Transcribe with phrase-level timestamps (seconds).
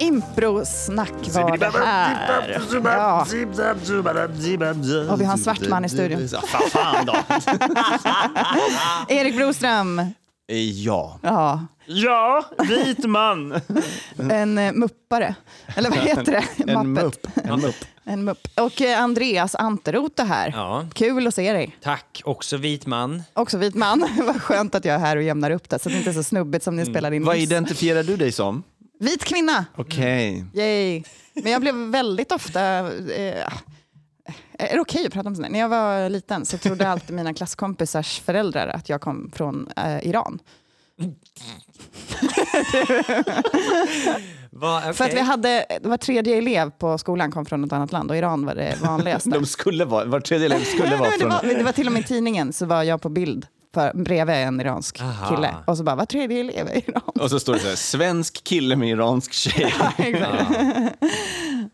[0.00, 2.60] Improsnack var det här.
[2.84, 3.26] Ja.
[5.12, 6.28] Och vi har en svart man i studion.
[6.70, 7.14] Fan, då.
[9.08, 10.02] Erik Broström.
[10.84, 11.18] Ja.
[11.22, 13.60] Ja, Ja, vit man.
[14.30, 15.34] en eh, muppare.
[15.76, 16.72] Eller vad heter det?
[16.72, 17.26] En mupp.
[17.44, 17.74] En mupp.
[18.04, 18.48] En mupp.
[18.56, 20.52] Och eh, Andreas Anterot är här.
[20.56, 20.86] Ja.
[20.94, 21.76] Kul att se dig.
[21.82, 23.22] Tack, också vit man.
[23.34, 24.08] Också vit man.
[24.26, 26.14] Vad skönt att jag är här och jämnar upp det så att det inte är
[26.14, 27.42] så snubbigt som ni spelar in Vad nyss.
[27.44, 28.62] identifierar du dig som?
[29.00, 29.64] Vit kvinna.
[29.76, 30.44] Okej.
[30.54, 31.02] Yay.
[31.34, 32.60] Men jag blev väldigt ofta...
[32.60, 33.52] Eh,
[34.58, 35.50] är det okej att prata om sånt?
[35.50, 40.08] När jag var liten så trodde alltid mina klasskompisars föräldrar att jag kom från eh,
[40.08, 40.38] Iran.
[44.50, 44.92] Va, okay.
[44.92, 48.16] För att vi hade, var tredje elev på skolan kom från ett annat land och
[48.16, 49.30] Iran var det vanligaste.
[49.32, 51.30] De skulle vara, var tredje elev skulle vara Men det, från...
[51.30, 53.46] var, det var till och med i tidningen så var jag på bild
[53.94, 55.34] bredvid en iransk Aha.
[55.36, 55.54] kille.
[55.66, 57.02] Och så bara, var tredje elev är Iran.
[57.20, 59.74] Och så står det så här, svensk kille med iransk tjej.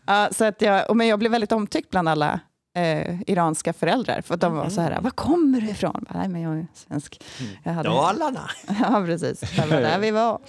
[0.07, 2.39] Ja, så att jag, men jag blev väldigt omtyckt bland alla
[2.77, 4.21] eh, iranska föräldrar.
[4.21, 6.05] För de var så här, var kommer du ifrån?
[6.09, 7.21] Bara, Nej, men jag är svensk.
[7.63, 8.49] Jag hade, Dalarna.
[8.81, 9.39] ja, precis.
[9.39, 10.39] Det var där vi var.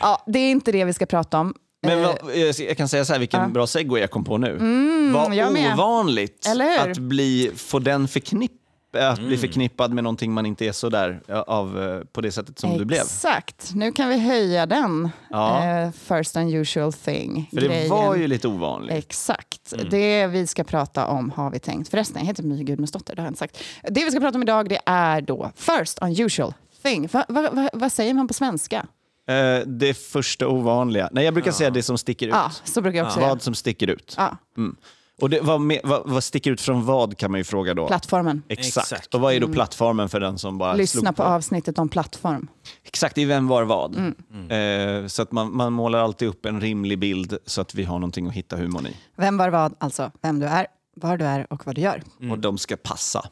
[0.00, 1.54] Ja, det är inte det vi ska prata om.
[1.86, 3.48] Men Eh, vad, jag kan säga så här, vilken Ja.
[3.48, 4.50] bra segway jag kom på nu.
[4.56, 5.32] Mm, Vad
[5.72, 6.46] ovanligt
[6.80, 8.52] att bli, få den förknipp,
[8.92, 12.32] att bli förknippad med någonting man inte är så där ja, av, eh, på det
[12.32, 13.00] sättet som du blev.
[13.00, 13.74] Exakt.
[13.74, 15.08] Nu kan vi höja den.
[15.30, 15.64] Ja.
[15.64, 17.48] Eh, first unusual thing.
[17.54, 17.90] För det grejen.
[17.90, 18.94] var ju lite ovanligt.
[18.94, 19.74] Exakt.
[19.90, 21.88] Det vi ska prata om har vi tänkt.
[21.88, 23.58] Förresten, jag heter My Gudmundsdotter, det har jag inte sagt.
[23.82, 27.08] Det vi ska prata om idag det är då first unusual thing.
[27.12, 28.86] Va, va, va, vad säger man på svenska?
[29.28, 31.08] Eh, det första ovanliga.
[31.12, 32.32] Nej, jag brukar säga det som sticker ut.
[32.32, 33.28] Ja, så brukar jag också säga.
[33.28, 34.14] Vad som sticker ut.
[34.18, 34.76] Ja, Mm.
[35.20, 37.86] Och det, vad, med, vad, vad sticker ut från vad kan man ju fråga då.
[37.86, 38.42] plattformen.
[38.48, 38.92] Exakt.
[38.92, 39.14] Exakt.
[39.14, 42.48] Och vad är då plattformen för den som bara Lyssna slog på avsnittet om plattform.
[42.84, 43.96] Exakt, i Vem var vad.
[43.96, 45.02] Mm.
[45.02, 47.98] Eh, så att man, man målar alltid upp en rimlig bild så att vi har
[47.98, 48.96] någonting att hitta humorn i.
[49.16, 50.66] Vem var vad, alltså vem du är,
[50.96, 52.02] var du är och vad du gör.
[52.30, 53.28] Och de ska passa.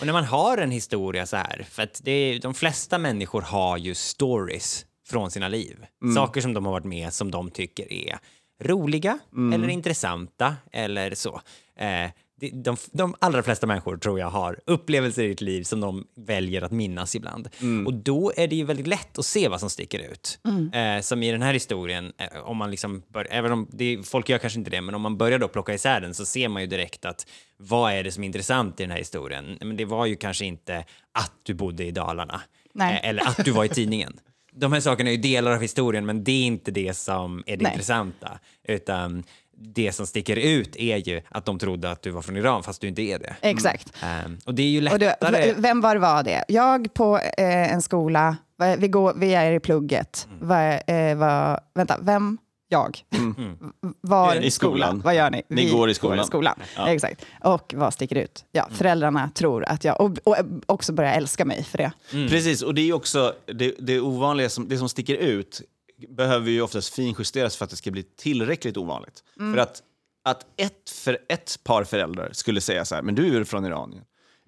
[0.00, 3.40] Och när man har en historia så här, för att det är, de flesta människor
[3.42, 5.86] har ju stories från sina liv.
[6.14, 8.18] Saker som de har varit med som de tycker är
[8.60, 9.18] roliga
[9.54, 11.40] eller intressanta eller så.
[11.76, 15.80] Eh, de, de, de allra flesta människor tror jag har upplevelser i sitt liv som
[15.80, 17.48] de väljer att minnas ibland.
[17.86, 20.38] Och då är det ju väldigt lätt att se vad som sticker ut.
[20.74, 24.28] Eh, som i den här historien, eh, om man liksom bör, även om det, folk
[24.28, 26.62] gör kanske inte det, men om man börjar då plocka isär den så ser man
[26.62, 27.26] ju direkt att
[27.56, 29.58] vad är det som är intressant i den här historien?
[29.60, 32.40] Men det var ju kanske inte att du bodde i Dalarna
[32.74, 32.94] Nej.
[32.94, 34.12] eh, eller att du var i tidningen.
[34.54, 37.56] De här sakerna är ju delar av historien, men det är inte det som är
[37.56, 37.72] det Nej.
[37.72, 38.38] intressanta.
[38.68, 39.22] Utan
[39.56, 42.80] det som sticker ut är ju att de trodde att du var från Iran, fast
[42.80, 43.36] du inte är det.
[43.40, 43.92] Exakt.
[44.02, 45.46] Ehm, och det är ju du, lättare...
[45.46, 46.44] v- vem var var det?
[46.48, 48.36] Jag på eh, en skola,
[48.78, 50.28] vi, går, vi är i plugget.
[50.40, 52.38] Va, eh, va, vänta, vem?
[52.72, 52.98] Jag.
[53.10, 55.00] V- Var I skolan.
[55.04, 55.42] Vad gör ni?
[55.48, 56.54] Ni går i skolan.
[56.76, 56.88] Ja.
[56.88, 57.24] Exakt.
[57.44, 58.44] Och vad sticker ut?
[58.52, 61.92] Ja, föräldrarna tror att jag, och, och också börjar älska mig för det.
[62.28, 65.60] Precis, och det är också det, det ovanliga, som, det som sticker ut
[66.08, 69.24] behöver ju oftast finjusteras för att det ska bli tillräckligt ovanligt.
[69.36, 69.82] För att,
[70.24, 73.64] att ett, för ett par föräldrar skulle säga så här, men du är ju från
[73.64, 74.00] Iran.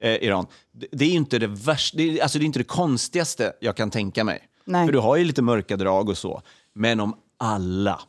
[0.03, 0.47] Eh, Iran.
[0.73, 3.53] Det, det är ju inte det värsta, det är, alltså det är inte det konstigaste
[3.61, 4.49] jag kan tänka mig.
[4.65, 4.87] Nej.
[4.87, 6.43] För du har ju lite mörka drag och så.
[6.75, 8.01] Men om alla,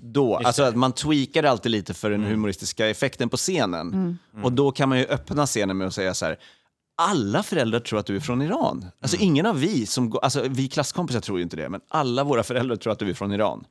[0.00, 4.18] då, alltså att man tweakar alltid lite för den humoristiska effekten på scenen.
[4.42, 6.38] Och då kan man ju öppna scenen med att säga så här,
[6.96, 8.86] alla föräldrar tror att du är från Iran.
[9.00, 12.24] Alltså ingen av vi som går, alltså vi klasskompisar tror ju inte det, men alla
[12.24, 13.64] våra föräldrar tror att du är från Iran.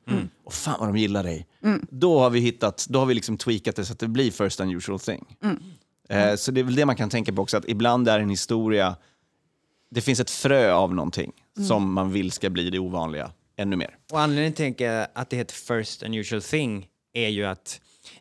[0.46, 1.48] Och fan vad de gillar dig.
[1.90, 4.60] Då har vi hittat, då har vi liksom tweakat det så att det blir first
[4.60, 5.38] unusual thing.
[6.10, 8.30] Eh, så det är väl det man kan tänka på också, att ibland är en
[8.30, 8.96] historia,
[9.92, 11.32] det finns ett frö av någonting
[11.68, 13.98] som man vill ska bli det ovanliga ännu mer.
[14.12, 17.80] Och anledningen till att det heter first unusual thing är ju att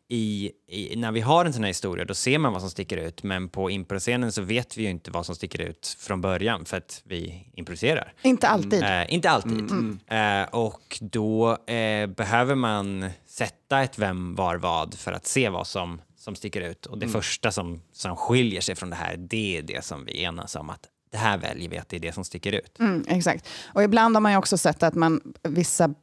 [0.09, 2.97] i, i, när vi har en sån här historia då ser man vad som sticker
[2.97, 6.65] ut men på improscenen så vet vi ju inte vad som sticker ut från början
[6.65, 8.15] för att vi improviserar.
[8.22, 8.82] Inte alltid.
[8.82, 9.70] Eh, inte alltid.
[10.06, 15.67] Eh, och då eh, behöver man sätta ett vem, var, vad för att se vad
[15.67, 16.87] som, som sticker ut.
[16.87, 20.23] Och det första som, som skiljer sig från det här, det är det som vi
[20.23, 22.79] enas om att det här väljer vi att det är det som sticker ut.
[22.79, 23.49] Mm, exakt.
[23.67, 25.94] Och ibland har man ju också sett att man vissa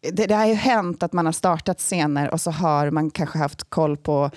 [0.00, 3.38] det, det har ju hänt att man har startat scener och så har man kanske
[3.38, 4.30] haft koll på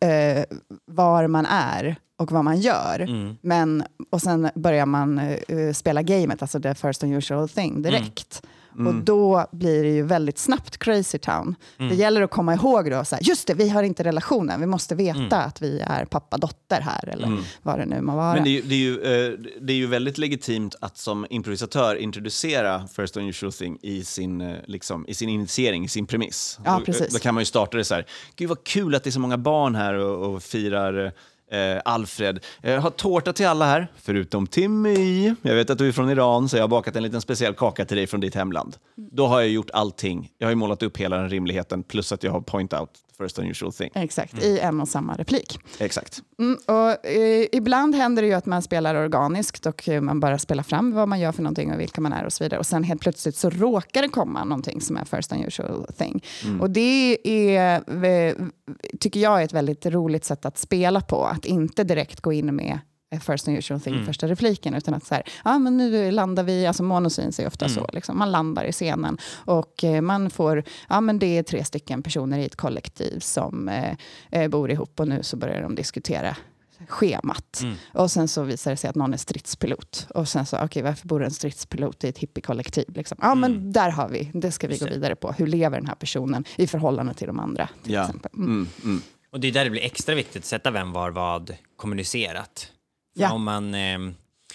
[0.00, 0.44] eh,
[0.86, 3.06] var man är och vad man gör.
[3.40, 8.42] Men, och sen börjar man eh, spela gamet, alltså the first unusual thing, direkt.
[8.78, 11.54] Och då blir det ju väldigt snabbt crazy town.
[11.76, 14.66] Det gäller att komma ihåg då, så här, just det, vi har inte relationen, vi
[14.66, 18.34] måste veta att vi är pappa-dotter här, eller vad det nu må vara.
[18.34, 18.94] Men det är, ju, det, är ju,
[19.32, 24.40] eh, det är ju väldigt legitimt att som improvisatör introducera First Unusual Thing i sin,
[24.40, 26.58] eh, liksom, i sin initiering, i sin premiss.
[26.64, 27.12] Ja, Då- precis.
[27.12, 28.06] Då kan man ju starta det så här,
[28.36, 31.12] gud vad kul att det är så många barn här och, och firar
[31.50, 32.44] eh, Alfred.
[32.62, 35.34] Jag har tårta till alla här, förutom Timmy.
[35.42, 37.84] Jag vet att du är från Iran, så jag har bakat en liten speciell kaka
[37.84, 38.76] till dig från ditt hemland.
[38.96, 40.30] Då har jag gjort allting.
[40.38, 43.38] Jag har ju målat upp hela den rimligheten, plus att jag har point out First
[43.38, 43.90] Unusual Thing.
[43.94, 45.58] Exakt, i en och samma replik.
[45.78, 46.22] Exakt.
[46.38, 50.38] Mm, och, eh, ibland händer det ju att man spelar organiskt och eh, man bara
[50.38, 52.58] spelar fram vad man gör för någonting och vilka man är och så vidare.
[52.58, 56.24] Och sen helt plötsligt så råkar det komma någonting som är first unusual thing.
[56.60, 58.34] Och det är, eh,
[59.00, 61.24] tycker jag är ett väldigt roligt sätt att spela på.
[61.24, 62.78] Att inte direkt gå in med
[63.20, 66.82] first unusual thing, första repliken, utan att så här, ja men nu landar vi, alltså
[66.82, 71.18] monosyns är ofta så, liksom, man landar i scenen och eh, man får, ja men
[71.18, 73.96] det är tre stycken personer i ett kollektiv som eh,
[74.30, 76.36] eh, bor ihop och nu så börjar de diskutera
[76.88, 77.62] schemat.
[77.92, 80.06] Och sen så visar det sig att någon är stridspilot.
[80.14, 82.84] Och sen så, okej, varför bor en stridspilot i ett hippiekollektiv?
[82.94, 83.18] Liksom?
[83.22, 85.32] Ja, men där har vi, det ska vi gå vidare på.
[85.32, 87.68] Hur lever den här personen i förhållande till de andra?
[87.82, 88.00] Till Ja.
[88.04, 88.30] exempel.
[88.34, 88.50] Mm.
[88.50, 89.02] Mm, mm.
[89.30, 92.72] Och det är där det blir extra viktigt att sätta vem, var, vad kommunicerat.
[93.18, 93.32] Ja.
[93.32, 93.98] Om, man, eh,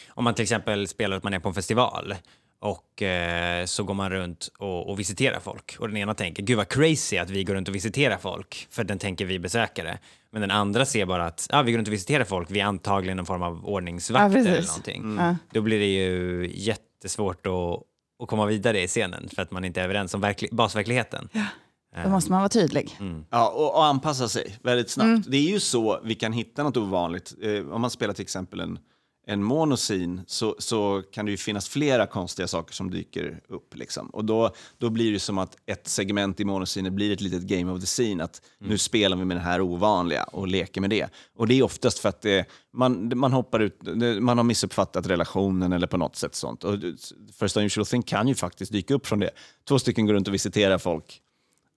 [0.09, 2.15] om man till exempel spelar att man är på en festival
[2.59, 5.75] och eh, så går man runt och, och visiterar folk.
[5.79, 8.83] Och den ena tänker, gud vad crazy att vi går runt och visiterar folk, för
[8.83, 9.97] den tänker vi besökare.
[10.31, 12.65] Men den andra ser bara att ah, vi går runt och visiterar folk, vi är
[12.65, 15.15] antagligen en form av ordningsvakter Ja, eller någonting.
[15.19, 15.35] Ja.
[15.53, 17.53] Då blir det ju jättesvårt att,
[18.23, 21.29] att komma vidare i scenen för att man inte är överens om verklig, basverkligheten.
[22.03, 22.97] Då måste man vara tydlig.
[23.29, 25.25] Ja, och, och anpassa sig väldigt snabbt.
[25.31, 27.33] Det är ju så vi kan hitta något ovanligt.
[27.41, 28.79] Eh, om man spelar till exempel en,
[29.27, 33.75] en monosin så, så kan det ju finnas flera konstiga saker som dyker upp.
[33.75, 34.09] Liksom.
[34.09, 37.71] Och då, då blir det som att ett segment i monosinen blir ett litet game
[37.71, 38.23] of the scene.
[38.23, 41.07] Att nu spelar vi med det här ovanliga och leker med det.
[41.37, 45.07] Och det är oftast för att det, man, man hoppar ut, det- man har missuppfattat
[45.07, 46.63] relationen eller på något sätt sånt.
[46.63, 46.75] Och
[47.39, 49.29] First Unusual Thing kan ju faktiskt dyka upp från det.
[49.67, 51.21] Två stycken går runt och visiterar folk.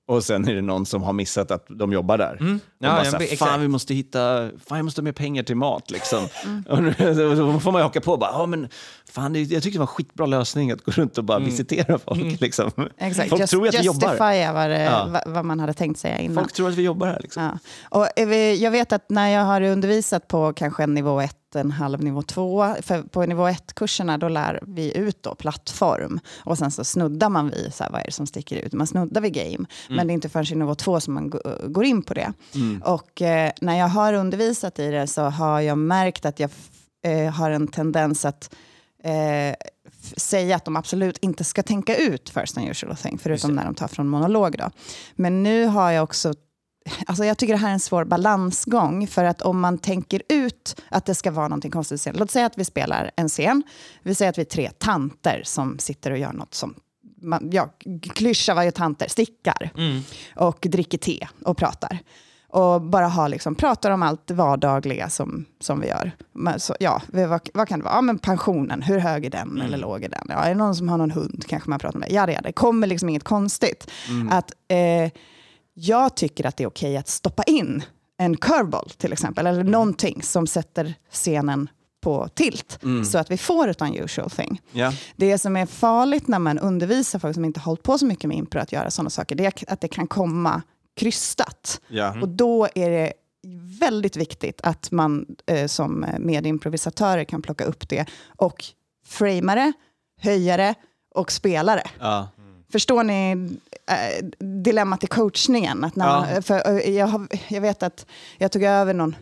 [0.07, 2.37] Och sen är det någon som har missat att de jobbar där.
[2.41, 2.59] Ja, och
[2.97, 3.39] bara ja, så här, exakt.
[3.51, 6.29] fan vi måste hitta, fan jag måste ha mer pengar till mat liksom.
[6.71, 6.89] Mm.
[7.31, 8.69] Och då får man ju haka på bara, ja men
[9.11, 11.99] fan det, jag tyckte det var en skitbra lösning att gå runt och bara visitera
[11.99, 12.71] folk liksom.
[12.99, 13.29] Exakt.
[13.31, 14.53] Folk Just, tror att vi jobbar.
[14.53, 15.09] vad, det, Ja.
[15.11, 16.35] vad, vad man hade tänkt säga innan.
[16.45, 17.43] Folk tror att vi jobbar här liksom.
[17.43, 17.59] Ja.
[17.99, 21.71] Och vi- jag vet att när jag har undervisat på kanske en nivå 1, en
[21.71, 26.71] halv nivå 2, för på nivå 1-kurserna då lär vi ut då plattform och sen
[26.71, 28.73] så snuddar man vid så här, vad är det som sticker ut.
[28.73, 31.41] Man snuddar vid game, men det är inte förrän i nivå 2 som man gå-
[31.67, 32.33] går in på det.
[32.85, 36.51] Och eh, när jag har undervisat i det så har jag märkt att jag
[37.05, 38.55] eh, har en tendens att
[39.05, 39.55] eh,
[40.17, 43.89] säga att de absolut inte ska tänka ut first unusual thing, förutom när de tar
[43.89, 44.55] från monolog.
[44.59, 44.71] Då.
[45.15, 46.35] Men nu har jag också
[47.07, 50.83] Alltså jag tycker det här är en svår balansgång, för att om man tänker ut
[50.89, 52.19] att det ska vara någonting konstigt i scenen.
[52.19, 53.63] Låt säga att vi spelar en scen,
[54.03, 56.75] vi säger att vi är tre tanter som sitter och gör något som,
[57.23, 57.69] man, ja,
[58.01, 59.71] klyscha vad gör tanter, stickar
[60.37, 61.99] och dricker te och pratar.
[62.49, 66.13] Och bara ha liksom, pratar om allt vardagliga som, som vi gör.
[66.33, 67.95] Men så, ja, vad, vad kan det vara?
[67.95, 70.27] Ja, men pensionen, hur hög är den eller låg är den?
[70.29, 72.13] Ja, är det någon som har någon hund kanske man pratar med.
[72.13, 73.91] Ja, det, det kommer liksom inget konstigt.
[74.31, 75.11] Att, eh,
[75.75, 77.83] jag tycker att det är okej att stoppa in
[78.19, 81.69] en curveball till exempel, eller någonting som sätter scenen
[82.03, 82.79] på tilt,
[83.11, 84.61] så att vi får ett unusual thing.
[84.73, 84.93] Ja.
[85.17, 88.29] Det som är farligt när man undervisar folk som inte har hållit på så mycket
[88.29, 90.63] med impro att göra sådana saker, det är att det kan komma
[90.97, 91.81] krystat.
[91.89, 92.21] Ja.
[92.21, 93.13] Och då är det
[93.81, 98.65] väldigt viktigt att man eh, som medimprovisatörer kan plocka upp det och
[99.07, 99.73] framea det,
[100.21, 100.75] höja det
[101.15, 101.91] och spela det.
[101.99, 102.29] Ja.
[102.75, 103.33] Förstår ni
[103.91, 105.85] eh, dilemmat i coachningen?
[105.85, 106.43] Att när Ja.
[106.43, 108.07] för, eh, jag, har, jag vet att
[108.39, 109.17] jag tog över någon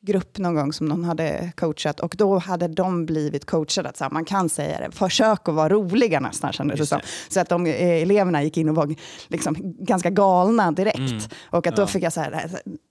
[0.00, 4.04] grupp någon gång som någon hade coachat och då hade de blivit coachade att så
[4.04, 7.00] här, man kan säga det, försök att vara roliga nästan kändes det som.
[7.28, 8.94] Så att de eh, eleverna gick in och var
[9.28, 10.98] liksom, ganska galna direkt.
[10.98, 11.20] Mm.
[11.50, 12.50] Och att då fick jag så här,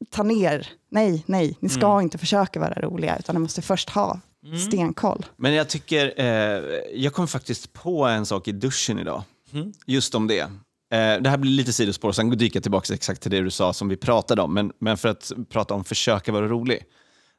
[0.09, 2.01] ta ner, nej, nej, ni ska Mm.
[2.03, 4.19] inte försöka vara roliga utan ni måste först ha
[4.67, 5.25] stenkoll.
[5.37, 6.25] Men jag tycker, eh,
[6.93, 9.23] jag kom faktiskt på en sak i duschen idag.
[9.85, 10.39] Just om det.
[10.39, 13.73] Eh, det här blir lite sidospår, sen dyker jag tillbaka exakt till det du sa
[13.73, 14.53] som vi pratade om.
[14.53, 16.83] Men, men för att prata om försöka vara rolig.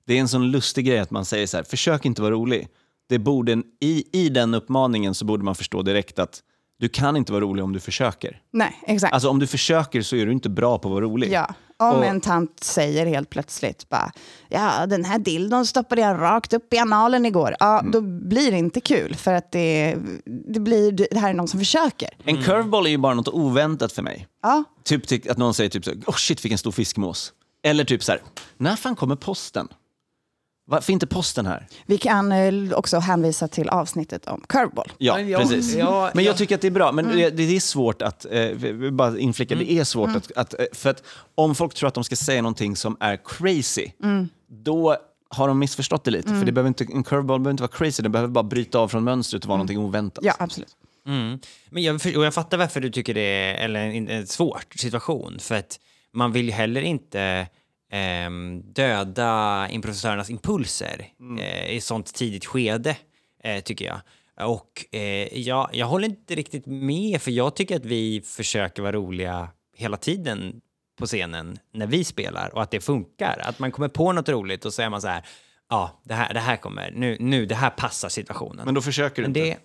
[0.07, 2.69] Det är en sån lustig grej att man säger så här, försök inte vara rolig.
[3.09, 6.43] Det borde, i, I den uppmaningen så borde man förstå direkt att
[6.79, 8.41] du kan inte vara rolig om du försöker.
[8.53, 9.15] Nej, exakt.
[9.15, 11.33] Alltså om du försöker så är du inte bra på att vara rolig.
[11.33, 14.13] Ja, Om Och- en tant säger helt plötsligt bara,
[14.49, 17.57] ja den här dildon stoppade jag rakt upp i analen igår.
[17.61, 17.91] Ja, Mm.
[17.93, 19.97] då blir det inte kul för att det,
[20.55, 22.09] det blir, det här är någon som försöker.
[22.25, 24.27] En curveball är ju bara något oväntat för mig.
[24.43, 27.33] Ja, Typ att någon säger typ så oh shit vilken stor fiskmås.
[27.63, 28.21] Eller typ så här,
[28.57, 29.69] när fan kommer posten?
[30.67, 31.67] Varför inte posten här?
[31.87, 34.93] vi kan eh, också hänvisa till avsnittet om curveball.
[34.99, 35.75] Ja, Men jag- precis.
[35.75, 36.37] ja, men jag ja.
[36.37, 36.93] tycker att det är bra.
[36.93, 37.17] Men Mm.
[37.19, 40.55] det, det är svårt att, eh, vi vill bara inflika, det är svårt att, att,
[40.61, 41.03] eh, för att
[41.35, 44.29] om folk tror att de ska säga någonting som är crazy, Mm.
[44.49, 44.97] då
[45.29, 46.29] har de missförstått det lite.
[46.29, 48.89] För det behöver inte, en curveball behöver inte vara crazy, den behöver bara bryta av
[48.89, 50.25] från mönstret och vara någonting oväntat.
[50.25, 50.77] Ja, absolut.
[51.07, 51.39] Mm.
[51.71, 55.39] Men jag, och jag fattar varför du tycker det är eller en, en svårt situation.
[55.41, 55.79] För att
[56.13, 57.47] man vill ju heller inte
[57.95, 61.07] ehm, döda improvisatörernas impulser
[61.41, 62.97] eh, i sånt tidigt skede,
[63.45, 64.01] eh, tycker jag.
[64.49, 68.93] Och eh, jag, jag håller inte riktigt med, för jag tycker att vi försöker vara
[68.93, 70.61] roliga hela tiden
[70.99, 73.43] på scenen när vi spelar och att det funkar.
[73.45, 75.25] Att man kommer på något roligt och så är man så här,
[75.71, 78.65] ja, det här, det här kommer, nu, nu, det här passar situationen.
[78.65, 79.51] Men då försöker du Men inte.
[79.51, 79.59] det...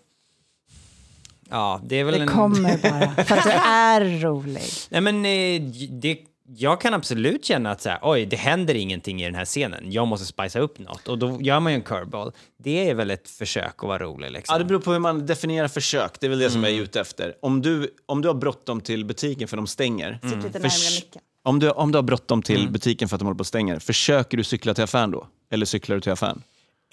[1.50, 2.27] Ja, det är väl Det en...
[2.27, 4.63] kommer bara för att du är rolig.
[4.89, 6.19] Nej, men eh, det...
[6.58, 9.91] Jag kan absolut känna att så här, oj, det händer ingenting i den här scenen.
[9.91, 11.08] Jag måste spicea upp något.
[11.08, 12.32] Och då gör man ju en curveball.
[12.58, 14.32] Det är väl ett försök att vara rolig.
[14.32, 14.53] Liksom.
[14.53, 16.12] Ja, det beror på hur man definierar försök.
[16.20, 16.72] Det är väl det som Mm.
[16.72, 17.34] jag är ute efter.
[17.41, 20.20] Om du, om du har bråttom till butiken för de stänger.
[20.24, 21.03] Sitt lite Förs-
[21.44, 22.74] om, du, om du har bråttom till Mm.
[22.74, 25.27] butiken för att de håller på och stänger, försöker du cykla till affären då?
[25.51, 26.41] Eller cyklar du till affären?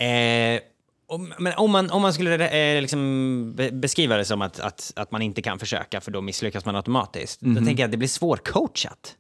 [0.00, 0.60] Eh,
[1.08, 4.92] om, men om man, om man skulle eh, liksom be, beskriva det som att, att,
[4.96, 7.40] att man inte kan försöka för då misslyckas man automatiskt.
[7.40, 9.14] Då tänker jag att det blir svårcoachat.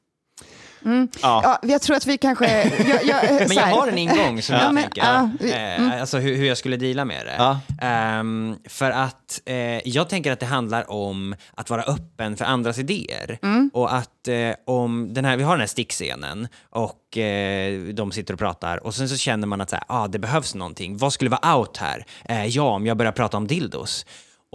[1.22, 2.62] Ja, jag tror att vi kanske...
[2.88, 5.02] Jag, jag, Men jag har en ingång som Ja, jag men, tänker.
[5.02, 5.92] ja, vi- mm.
[5.92, 7.34] eh, Alltså hur, hur jag skulle deala med det.
[7.38, 7.60] Ja.
[7.82, 12.78] Ehm, för att eh, jag tänker att det handlar om att vara öppen för andras
[12.78, 13.38] idéer.
[13.42, 13.70] Mm.
[13.74, 18.34] Och att eh, om den här, vi har den här stickscenen och eh, de sitter
[18.34, 20.96] och pratar och sen så känner man att så här, ah, det behövs någonting.
[20.98, 22.06] Vad skulle vara out här?
[22.24, 24.06] Eh, ja, om jag börjar prata om dildos.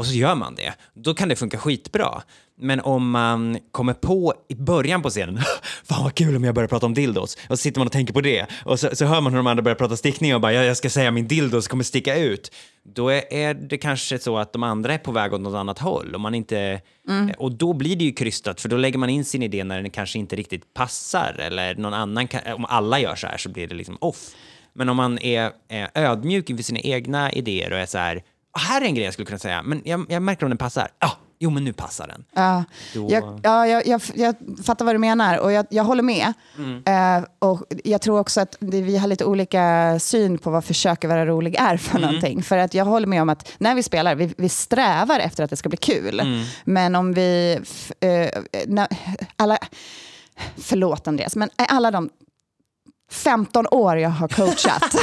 [0.01, 0.73] Och så gör man det.
[0.93, 2.21] Då kan det funka skitbra.
[2.57, 5.39] Men om man kommer på i början på scenen,
[5.83, 7.35] fan vad kul om jag börjar prata om dildos.
[7.49, 8.45] Och så sitter man och tänker på det.
[8.65, 10.77] Och så, så hör man hur de andra börjar prata stickning och bara, "Ja, jag
[10.77, 12.51] ska säga min dildos kommer sticka ut.
[12.83, 15.79] Då är, är det kanske så att de andra är på väg åt något annat
[15.79, 16.15] håll.
[16.15, 16.81] Och, man inte,
[17.37, 19.91] och då blir det ju krystat, för då lägger man in sin idé när den
[19.91, 21.35] kanske inte riktigt passar.
[21.39, 24.29] Eller någon annan, om alla gör så här så blir det liksom off.
[24.73, 28.21] Men om man är, är ödmjuk inför sina egna idéer och är så här, "Ah,
[28.59, 30.89] här är en grej jag skulle kunna säga, men jag, jag märker om den passar.
[30.99, 32.25] Ja, jo men nu passar den.
[32.33, 36.03] Ja, Då- jag, ja, jag, jag, jag fattar vad du menar och jag, jag håller
[36.03, 36.33] med.
[36.85, 41.07] Eh, och jag tror också att det, vi har lite olika syn på vad försöka
[41.07, 42.43] vara rolig är för någonting.
[42.43, 45.49] För att jag håller med om att när vi spelar, vi, vi strävar efter att
[45.49, 46.21] det ska bli kul.
[46.63, 47.59] Men om vi...
[47.61, 48.29] f- eh,
[48.67, 48.87] när,
[49.35, 49.57] alla,
[50.57, 52.09] förlåt Andreas, men alla de
[53.11, 54.95] 15 år jag har coachat.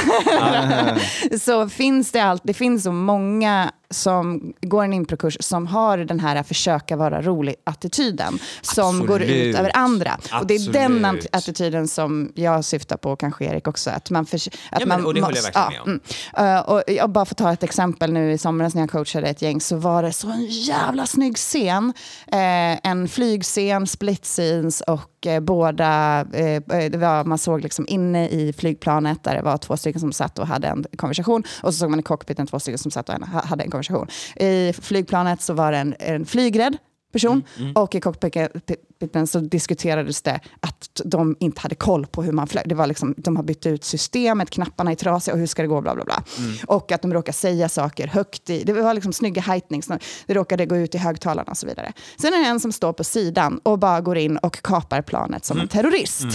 [1.41, 6.19] Så finns det allt, det finns så många som går en improkurs som har den
[6.19, 9.55] här försöka vara rolig-attityden som går ut Absolut.
[9.55, 10.17] över andra.
[10.41, 11.35] Och det är den Absolut.
[11.35, 13.89] attityden som jag syftar på, kanske Erik också.
[13.89, 16.55] Att man förs- att men- man och det håller jag måste- verkligen mm.
[16.57, 19.41] Eh, och jag bara får ta ett exempel nu i somras när jag coachade ett
[19.41, 21.93] gäng så var det så en jävla snygg scen.
[22.27, 28.29] Eh, en flygscen, split scenes och eh, båda, eh, det var, man såg liksom inne
[28.29, 31.77] i flygplanet där det var två stycken som satt och hade en konversation och så
[31.79, 33.78] såg man i cockpiten två stycken som satt och hade en konversation.
[34.35, 36.77] I flygplanet så var det en, en flygrädd
[37.13, 37.43] person
[37.75, 42.69] och i cockpiten så diskuterades det att de inte hade koll på hur man flög.
[42.69, 45.67] Det var liksom, de har bytt ut systemet, knapparna är trasiga och hur ska det
[45.67, 46.23] gå, bla bla bla.
[46.67, 49.87] Och att de råkar säga saker högt i, det var liksom snygga heightnings,
[50.25, 51.93] det råkade gå ut i högtalarna och så vidare.
[52.17, 55.45] Sen är det en som står på sidan och bara går in och kapar planet
[55.45, 56.27] som en terrorist.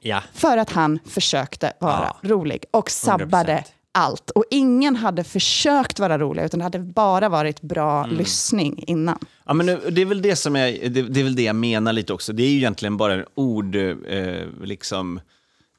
[0.00, 0.22] Ja.
[0.34, 3.75] För att han försökte vara rolig och sabbade 100%.
[3.96, 4.30] Allt.
[4.30, 8.16] Och ingen hade försökt vara rolig, utan det hade bara varit bra Mm.
[8.16, 9.18] lyssning innan.
[9.46, 11.92] Ja, men det är väl det som jag, det, det är väl det jag menar
[11.92, 12.32] lite också.
[12.32, 15.20] Det är ju egentligen bara en ord, eh, liksom,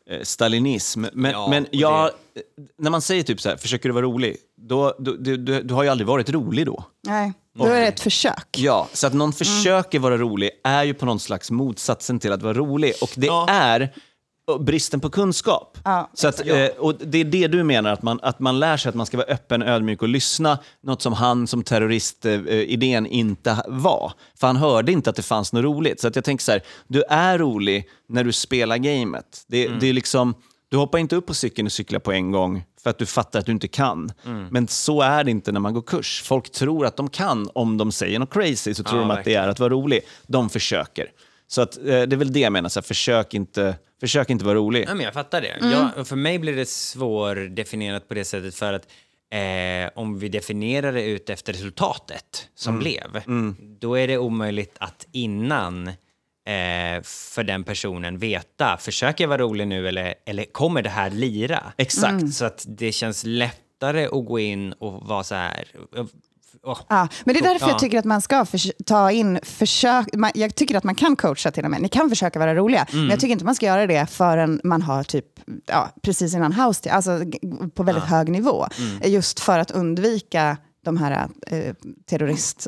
[0.09, 1.05] eh, stalinism.
[1.13, 2.09] Men, Ja, men jag,
[2.79, 4.37] när man säger typ så här, försöker du vara rolig?
[4.57, 6.83] Då, då, du, du, du har ju aldrig varit rolig då.
[7.07, 8.47] Nej, då är det ett försök.
[8.57, 9.19] Ja, så att Mm.
[9.19, 12.93] någon försöker vara rolig är ju på någon slags motsatsen till att vara rolig.
[13.01, 13.45] Och det Ja.
[13.49, 13.93] är
[14.59, 15.77] bristen på kunskap.
[15.83, 18.77] Ja, så att, eh, och det är det du menar, att man, att man lär
[18.77, 20.59] sig att man ska vara öppen, ödmjuk och lyssna.
[20.83, 24.13] Något som han som terrorist-idén inte ha- var.
[24.39, 25.99] För han hörde inte att det fanns något roligt.
[26.01, 29.43] Så att jag tänker så här, du är rolig när du spelar gamet.
[29.47, 29.79] Det, Mm.
[29.79, 30.33] det är liksom,
[30.69, 33.39] du hoppar inte upp på cykeln och cyklar på en gång för att du fattar
[33.39, 34.11] att du inte kan.
[34.25, 34.47] Mm.
[34.51, 36.21] Men så är det inte när man går kurs.
[36.25, 39.25] Folk tror att de kan om de säger något crazy, så tror Ja, de att
[39.25, 39.99] det är att vara rolig.
[40.27, 41.05] De försöker.
[41.47, 44.45] Så att, eh, det är väl det jag menar, så här, försök, inte, försök inte
[44.45, 44.85] vara rolig.
[44.87, 45.47] Ja, men jag fattar det.
[45.47, 45.71] Mm.
[45.71, 48.87] Jag, för mig blir det svårdefinierat på det sättet för att
[49.31, 52.79] eh, om vi definierar det ut efter resultatet som Mm.
[52.79, 53.21] blev,
[53.79, 59.67] då är det omöjligt att innan eh, för den personen veta, försöker jag vara rolig
[59.67, 61.63] nu eller, eller kommer det här lira?
[61.77, 62.11] Exakt.
[62.11, 62.27] Mm.
[62.31, 65.67] Så att det känns lättare att gå in och vara så här...
[66.63, 67.71] åh, Ja, men det är därför Ja.
[67.71, 70.05] jag tycker att man ska förs- ta in försök.
[70.13, 71.81] Man, jag tycker att man kan coacha till och med.
[71.81, 72.85] Ni kan försöka vara roliga.
[72.91, 73.01] Mm.
[73.01, 75.25] Men jag tycker inte man ska göra det förrän man har typ,
[75.65, 77.19] ja, precis innan house, till- alltså
[77.75, 78.67] på väldigt hög nivå.
[78.79, 79.11] Mm.
[79.11, 81.73] Just för att undvika de här eh,
[82.09, 82.67] terrorist...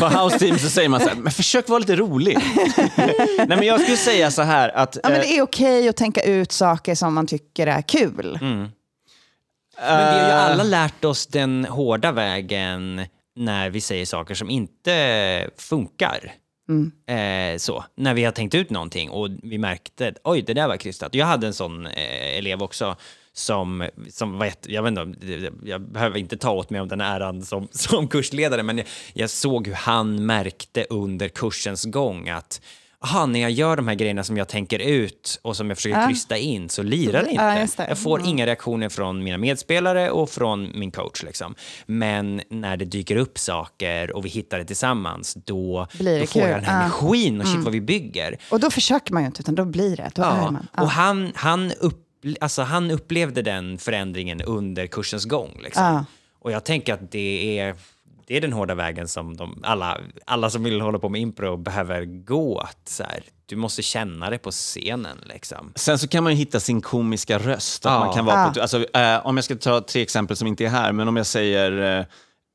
[0.00, 2.38] På House Team så säger man så här, men försök vara lite rolig.
[3.36, 4.98] Nej men jag skulle säga så här att...
[5.02, 8.38] Ja, men eh, det är okej att tänka ut saker som man tycker är kul.
[8.40, 8.68] Men
[9.76, 9.86] vi
[10.20, 10.44] har ju Eh.
[10.44, 13.06] alla lärt oss den hårda vägen
[13.36, 16.32] när vi säger saker som inte funkar.
[17.06, 20.76] Eh, så, när vi har tänkt ut någonting och vi märkte oj, det där var
[20.76, 21.14] krystat.
[21.14, 22.96] Jag hade en sån eh, elev också
[23.32, 27.00] som, som var jätte, jag, vet inte, jag behöver inte ta åt mig om den
[27.00, 32.60] äran som, som kursledare, men jag, jag såg hur han märkte under kursens gång att
[33.04, 36.00] aha, när jag gör de här grejerna som jag tänker ut och som jag försöker
[36.00, 36.06] Ja.
[36.08, 37.82] krysta in så lirar det Ja, inte.
[37.82, 37.88] det.
[37.88, 41.22] Jag får inga reaktioner från mina medspelare och från min coach.
[41.22, 41.54] Liksom.
[41.86, 46.42] Men när det dyker upp saker och vi hittar det tillsammans, då, det då får
[46.42, 46.84] jag den här Ja.
[46.84, 48.36] energin och shit vad vi bygger.
[48.50, 50.10] Och då försöker man ju inte, utan då blir det.
[50.14, 50.54] Då Ja.
[50.76, 50.82] Ja.
[50.82, 52.06] Och han, han, upp,
[52.40, 55.60] alltså, han upplevde den förändringen under kursens gång.
[55.64, 55.84] Liksom.
[55.84, 56.04] Ja.
[56.42, 57.74] Och jag tänker att det är,
[58.30, 61.56] det är den hårda vägen som de, alla, alla som vill hålla på med impro
[61.56, 62.58] behöver gå.
[62.58, 65.18] Att, så här, du måste känna det på scenen.
[65.26, 65.72] Liksom.
[65.74, 67.86] Sen så kan man ju hitta sin komiska röst.
[67.86, 67.98] Att Ja.
[67.98, 68.52] man kan vara Ja.
[68.54, 71.16] på, alltså, eh, om jag ska ta tre exempel som inte är här, men om
[71.16, 72.06] jag säger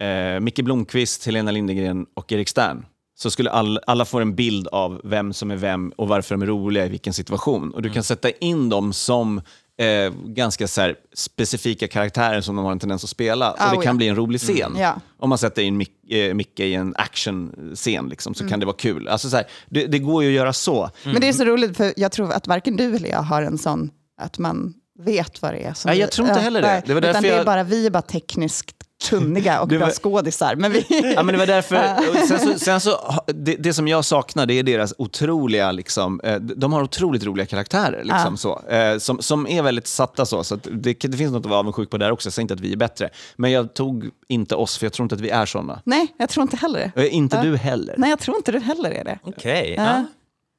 [0.02, 2.86] eh, eh, Micke Blomqvist, Helena Lindegren och Erik Stern,
[3.18, 6.42] så skulle all, alla få en bild av vem som är vem och varför de
[6.42, 7.74] är roliga i vilken situation.
[7.74, 9.42] Och du kan sätta in dem som
[9.78, 13.52] eh, ganska så här, specifika karaktärer som de har en tendens att spela.
[13.52, 13.94] och det Oh, kan ja.
[13.94, 14.76] bli en rolig scen.
[14.78, 15.02] Ja.
[15.20, 18.76] Om man sätter in Mic- eh, Micke i en actionscen liksom, så kan det vara
[18.76, 19.08] kul.
[19.08, 20.90] Alltså, så här, det, det går ju att göra så.
[21.04, 23.58] Men det är så roligt, för jag tror att varken du eller jag har en
[23.58, 23.90] sån,
[24.22, 25.74] att man vet vad det är.
[25.74, 26.84] Som Nej, jag vi- tror inte heller det.
[26.86, 28.72] Det var utan det är jag- bara, vi är bara tekniskt
[29.10, 30.56] kunniga och Det bra var- skådisar.
[30.56, 30.86] Men vi...
[31.16, 31.96] Ja, men det var därför,
[32.28, 36.36] sen så, sen så, det, det som jag saknar det är deras otroliga, liksom, eh,
[36.36, 38.04] de har otroligt roliga karaktärer.
[38.04, 40.44] Liksom, så, eh, som, som är väldigt satta så.
[40.44, 42.28] så att det, det finns något att vara avundsjuk på där också.
[42.28, 43.10] Jag säger inte att vi är bättre.
[43.36, 45.82] Men jag tog inte oss, för jag tror inte att vi är sådana.
[45.84, 47.10] Nej, jag tror inte heller det.
[47.10, 47.96] Inte du heller.
[47.98, 49.20] Nej, jag tror inte du heller är det.
[49.24, 49.74] Okej.
[49.78, 50.06] ja.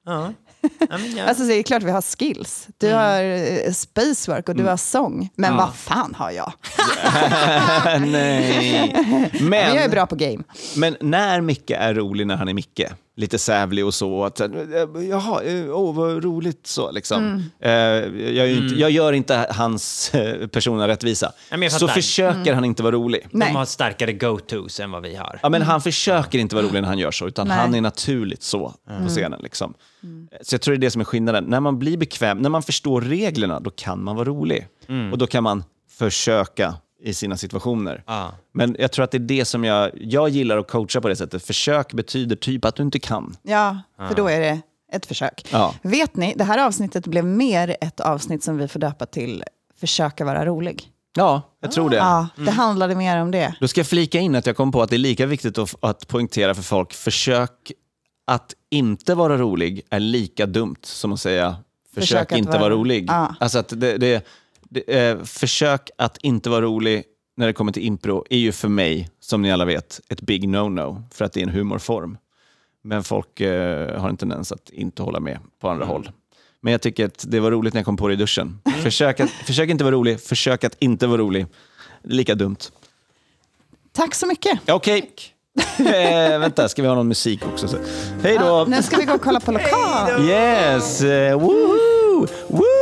[0.06, 0.32] Ja.
[0.78, 2.68] Ja, men jag- Alltså, så är det klart vi har skills.
[2.78, 5.28] Du har eh, spacework och du har sång.
[5.36, 6.52] Men vad fan har jag?
[8.06, 8.92] Nej.
[9.40, 10.42] Men jag är Men, bra på game.
[10.76, 12.80] men när Micke är rolig, när han är Micke,
[13.16, 14.48] lite sävlig och så, att, eh,
[15.10, 17.42] jaha, åh vad roligt så liksom.
[17.60, 20.12] Eh, jag, är ju inte, jag gör inte hans
[20.52, 21.32] persona rättvisa.
[21.50, 23.26] men jag så försöker han inte vara rolig.
[23.30, 23.48] Nej.
[23.48, 25.38] De har starkare go-tos än vad vi har.
[25.42, 27.56] Ja, men han försöker inte vara rolig när han gör så, utan Nej.
[27.56, 29.40] han är naturligt så på scenen.
[29.42, 29.74] Liksom.
[30.42, 31.44] Så jag tror det är det som är skillnaden.
[31.44, 34.68] När man blir bekväm, när man förstår reglerna, då kan man vara rolig.
[35.12, 35.64] Och då kan man
[35.98, 38.02] försöka i sina situationer.
[38.06, 38.32] Ja.
[38.52, 41.16] Men jag tror att det är det som jag, jag gillar att coacha på det
[41.16, 41.42] sättet.
[41.46, 43.36] Försök betyder typ att du inte kan.
[43.42, 43.78] Ja,
[44.08, 44.60] för då är det
[44.92, 45.46] ett försök.
[45.52, 45.74] Ja.
[45.82, 49.44] Vet ni, det här avsnittet blev mer ett avsnitt som vi får döpa till
[49.80, 50.90] Försöka vara rolig.
[51.16, 51.96] Ja, jag tror det.
[51.96, 53.54] Ja, det handlade mer om det.
[53.60, 55.74] Då ska jag flika in att jag kom på att det är lika viktigt att,
[55.80, 57.72] att poängtera för folk, försök
[58.26, 61.56] att inte vara rolig är lika dumt som att säga
[61.94, 63.04] försök, Försök att inte vara- vara rolig.
[63.08, 63.34] Ja.
[63.40, 64.26] Alltså att det, det,
[64.70, 67.04] det, eh, försök att inte vara rolig
[67.36, 70.48] när det kommer till impro är ju för mig, som ni alla vet, ett big
[70.48, 72.18] no-no för att det är en humorform.
[72.82, 76.10] Men folk eh, har en tendens att inte hålla med på andra håll.
[76.60, 78.60] Men jag tycker att det var roligt när jag kom på det i duschen.
[78.82, 81.46] Försök, att, försök inte vara rolig, försök att inte vara rolig.
[82.02, 82.56] Lika dumt.
[83.92, 84.60] Tack så mycket.
[84.66, 85.10] Ja, Okej.
[85.78, 87.68] eh, vänta, ska vi ha någon musik också?
[87.68, 87.76] Så.
[88.22, 88.64] Hej då!
[88.68, 90.28] Nu ska vi gå och kolla på lokal.
[90.28, 91.02] Yes!
[91.02, 92.26] Uh, woohoo!
[92.48, 92.75] Woo!